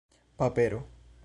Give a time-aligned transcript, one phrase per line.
[0.39, 0.81] papero